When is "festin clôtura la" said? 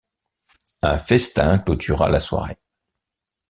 0.97-2.19